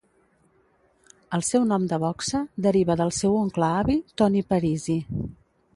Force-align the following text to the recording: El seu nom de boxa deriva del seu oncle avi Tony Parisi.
El 1.37 1.43
seu 1.49 1.67
nom 1.73 1.85
de 1.91 1.99
boxa 2.05 2.41
deriva 2.69 2.99
del 3.03 3.15
seu 3.19 3.39
oncle 3.45 3.73
avi 3.85 4.01
Tony 4.23 4.41
Parisi. 4.55 4.99